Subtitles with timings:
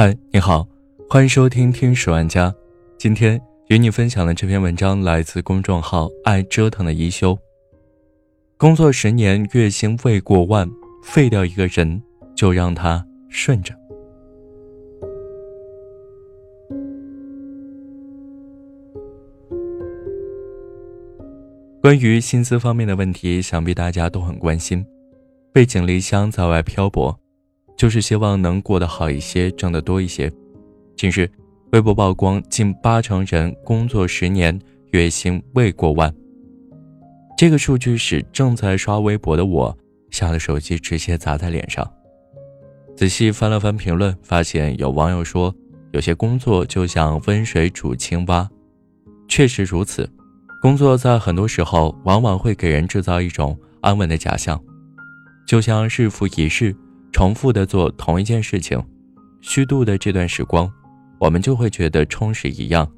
[0.00, 0.64] 嗨，你好，
[1.10, 2.54] 欢迎收听听十万家。
[2.96, 7.36] 今天与你分享的这篇文章来自公众号“爱折腾的一休”。
[8.56, 10.70] 工作十年，月薪未过万，
[11.02, 12.00] 废掉一个人，
[12.36, 13.74] 就让他顺着。
[21.82, 24.86] 关于薪资方面的问题，想必大家都很关心。
[25.52, 27.18] 背井离乡在外漂泊。
[27.78, 30.30] 就是希望能过得好一些，挣得多一些。
[30.96, 31.30] 近日，
[31.70, 34.58] 微博曝光近八成人工作十年
[34.90, 36.12] 月薪未过万。
[37.36, 39.78] 这个数据使正在刷微博的我
[40.10, 41.88] 吓得手机直接砸在脸上。
[42.96, 45.54] 仔细翻了翻评论，发现有网友说，
[45.92, 48.50] 有些工作就像温水煮青蛙。
[49.28, 50.10] 确实如此，
[50.60, 54.60] 工作在很多时候往往会给人制造一种安稳的假象，
[55.46, 56.74] 就像日复一日。
[57.12, 58.82] 重复的做同一件事情，
[59.40, 60.70] 虚度的这段时光，
[61.18, 62.88] 我们就会觉得充实一样，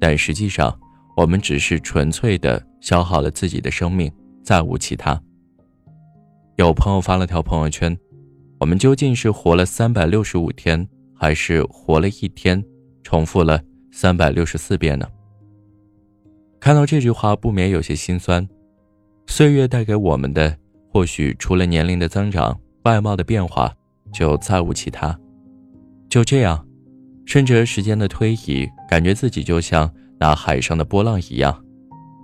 [0.00, 0.76] 但实际上，
[1.16, 4.10] 我们只是纯粹的消耗了自己的生命，
[4.42, 5.20] 再无其他。
[6.56, 7.96] 有朋友发了条朋友圈
[8.58, 12.64] ：“我们究竟是活了三百六十五天，还是活了一天，
[13.02, 13.60] 重复了
[13.92, 15.06] 三百六十四遍呢？”
[16.58, 18.48] 看到这句话，不免有些心酸。
[19.28, 20.56] 岁月带给我们的，
[20.90, 22.58] 或许除了年龄的增长。
[22.88, 23.70] 外貌的变化，
[24.10, 25.14] 就再无其他。
[26.08, 26.66] 就这样，
[27.26, 31.62] 顺着时间的推移，感觉自己就像那海上的波浪一样，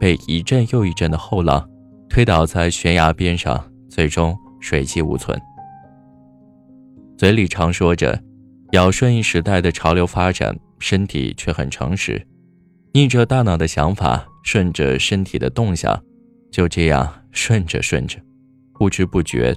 [0.01, 1.69] 被一阵又一阵的后浪
[2.09, 5.39] 推倒在悬崖边上，最终水迹无存。
[7.19, 8.19] 嘴里常说着
[8.73, 12.27] 要顺应时代的潮流发展，身体却很诚实，
[12.95, 16.03] 逆着大脑的想法，顺着身体的动向，
[16.51, 18.19] 就这样顺着顺着，
[18.73, 19.55] 不知不觉。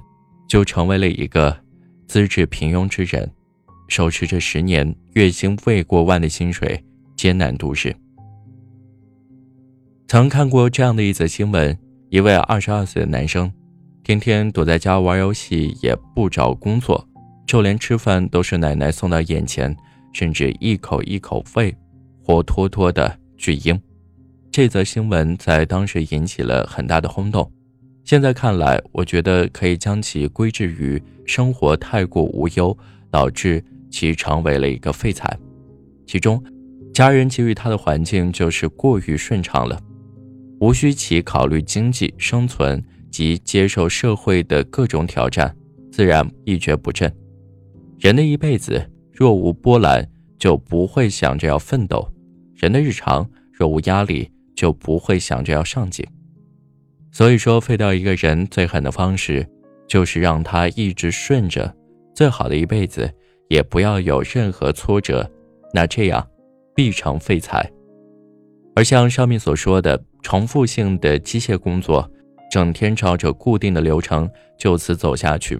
[0.48, 1.56] 就成为了一个
[2.08, 3.30] 资质平庸之人，
[3.86, 6.82] 手持着十年月薪未过万的薪水，
[7.14, 7.94] 艰难度日。
[10.08, 13.52] 曾看过这样的一则新闻：一位二十二岁的男生，
[14.02, 17.06] 天天躲在家玩游戏，也不找工作，
[17.46, 19.76] 就连吃饭都是奶奶送到眼前，
[20.14, 21.76] 甚至一口一口喂，
[22.24, 23.78] 活脱脱的巨婴。
[24.50, 27.52] 这则新闻在当时引起了很大的轰动。
[28.08, 32.74] 现在看来，我觉得可以将其归置于生活太过无忧，
[33.10, 35.38] 导致其成为了一个废材。
[36.06, 36.42] 其中，
[36.94, 39.78] 家人给予他的环境就是过于顺畅了，
[40.58, 45.54] 无需其考虑经济生存及接受社会的各种挑战，
[45.92, 47.14] 自然一蹶不振。
[47.98, 50.08] 人的一辈子若无波澜，
[50.38, 52.10] 就不会想着要奋斗；
[52.54, 56.06] 人的日常若无压力，就不会想着要上进。
[57.10, 59.46] 所以说，废掉一个人最狠的方式，
[59.86, 61.74] 就是让他一直顺着，
[62.14, 63.10] 最好的一辈子
[63.48, 65.28] 也不要有任何挫折，
[65.72, 66.24] 那这样
[66.74, 67.68] 必成废材。
[68.76, 72.08] 而像上面所说的重复性的机械工作，
[72.50, 75.58] 整天照着固定的流程就此走下去，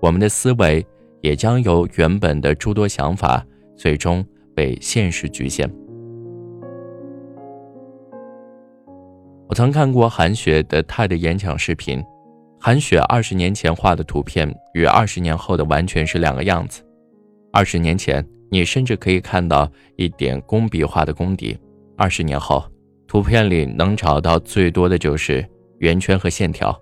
[0.00, 0.84] 我们的思维
[1.22, 3.42] 也将由原本的诸多想法，
[3.76, 4.22] 最终
[4.54, 5.72] 被现实局限。
[9.52, 12.02] 我曾看过韩雪的泰的演讲视频，
[12.58, 16.82] 韩雪二十年前画的图片与二十年后的完全是两个样子。
[17.52, 21.54] 二十年前，你甚至可以看到一点工笔画的功底；
[21.98, 22.64] 二十年后，
[23.06, 25.46] 图片里能找到最多的就是
[25.80, 26.74] 圆圈和线条。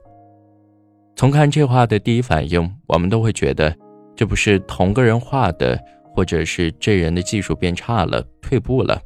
[1.17, 3.77] 从看这画的第一反应，我们都会觉得
[4.15, 5.77] 这不是同个人画的，
[6.15, 9.03] 或者是这人的技术变差了、退步了，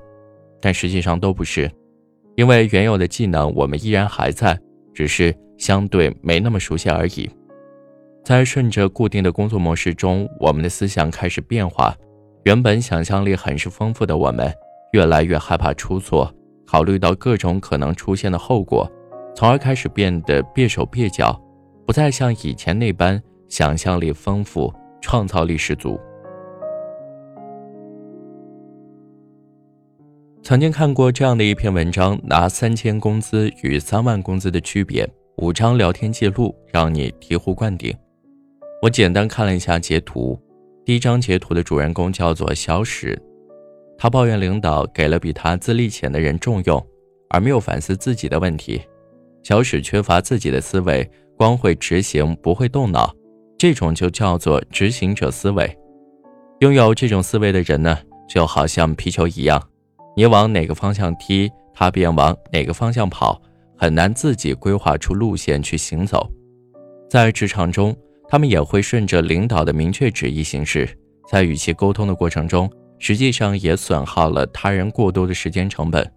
[0.61, 1.71] 但实际上都不是。
[2.37, 4.59] 因为原有的技能我们依然还在，
[4.93, 7.28] 只是相对没那么熟悉而已。
[8.25, 11.94] 在顺着固定的工作模式中，我们的思想开始变化。
[12.44, 14.53] 原本想象力很是丰富的我们，
[14.93, 16.33] 越来越害怕出错，
[16.67, 18.91] 考虑到各种可能出现的后果，
[19.34, 21.41] 从而开始变得蹩手蹩脚，
[21.87, 25.99] 不再像以前那般想象力丰富、创造力十足。
[30.44, 35.08] 曾经看过这样的一篇文章，拿三千工资与三万工资的区别，
[35.38, 37.96] 五张聊天记录让你醍醐灌顶。
[38.82, 40.38] 我简单看了一下截图，
[40.85, 43.19] 第一张截图的主人公叫做小史，
[43.96, 46.87] 他抱怨领导给了比他资历浅的人重用，
[47.31, 48.82] 而没有反思自己的问题。
[49.43, 53.11] 小史缺乏自己的思维，光会执行不会动脑，
[53.56, 55.75] 这种就叫做执行者思维。
[56.61, 57.97] 拥有这种思维的人呢，
[58.29, 59.70] 就好像皮球一样。
[60.16, 63.40] 你往哪个方向踢，他便往哪个方向跑，
[63.76, 66.31] 很难自己规划出路线去行走。
[67.11, 67.96] 在职场中，
[68.28, 70.88] 他们也会顺着领导的明确旨意行事，
[71.28, 76.08] 在与其沟通的过程中，实际上也损耗了他人过多的时间成本。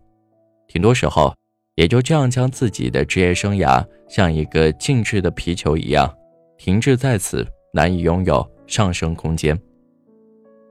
[0.67, 1.33] 挺多时候，
[1.75, 6.13] 也就这样将自己的职业生涯像一个静置的皮球一样，
[6.57, 9.57] 停滞在此，难以拥有上升空间。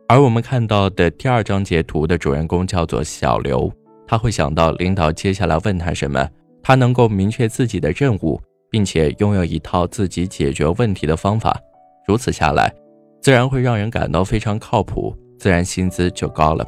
[0.08, 3.70] 而我们看到的第二张截图的主人公叫做小刘，
[4.06, 6.28] 他会想到领导接下来问他什么，
[6.62, 11.58] 他能够明确自己的任务，并且拥有一套自己解决问题的方法。
[12.06, 12.72] 如此下来，
[13.20, 16.64] 自然会让人感到非常靠谱，自然薪资就高了。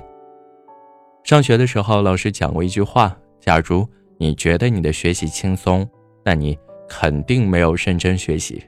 [1.23, 3.87] 上学的时候，老师讲过一句话：假如
[4.19, 5.89] 你觉得你的学习轻松，
[6.25, 6.59] 那你
[6.89, 8.61] 肯定没有认真学习。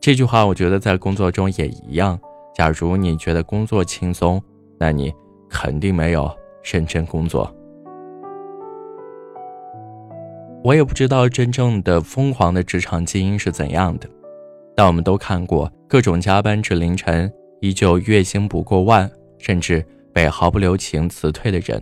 [0.00, 2.18] 这句话，我觉得在工作中也一样。
[2.58, 4.42] 假如你觉得工作轻松，
[4.80, 5.14] 那你
[5.48, 6.28] 肯定没有
[6.60, 7.48] 认真工作。
[10.64, 14.10] 我也不知道真正的疯狂的职场基因是怎样的，
[14.74, 19.08] 但我们都看过各种加班至凌晨，依旧月薪不过万，
[19.38, 21.80] 甚至被毫不留情辞退的人。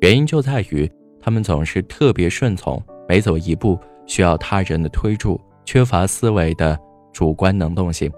[0.00, 0.88] 原因就在于
[1.20, 6.78] 他们总是特别顺从，每走一步需要他人的推助，缺乏思维的
[7.12, 8.08] 主观能动性，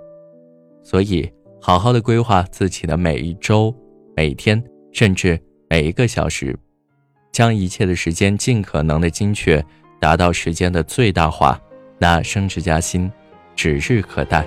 [0.82, 1.26] 所以。
[1.60, 3.74] 好好的规划自己的每一周、
[4.16, 4.62] 每天，
[4.92, 6.58] 甚至每一个小时，
[7.32, 9.64] 将一切的时间尽可能的精确，
[10.00, 11.60] 达到时间的最大化，
[11.98, 13.10] 那升职加薪
[13.54, 14.44] 指日可待。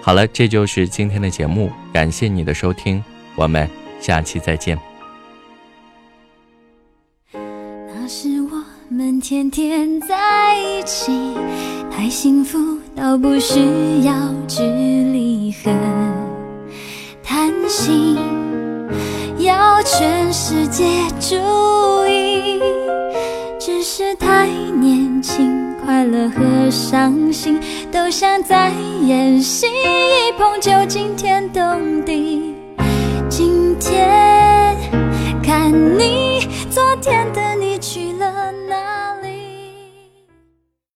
[0.00, 3.04] 好了，这就是今天的节目，感谢你的收听，
[3.36, 3.68] 我们
[4.00, 4.78] 下期再见。
[7.32, 11.12] 那是我们天天在一起，
[11.96, 12.58] 太幸福。
[12.96, 13.60] 倒不需
[14.04, 14.12] 要
[14.48, 15.70] 距离和
[17.22, 18.16] 贪心，
[19.38, 20.84] 要全世界
[21.20, 21.36] 注
[22.08, 22.60] 意，
[23.58, 27.58] 只是太年轻，快乐和伤心
[27.92, 28.72] 都像在
[29.04, 32.54] 演戏，一碰就惊天动地。
[33.28, 34.76] 今天
[35.42, 37.43] 看你昨天的。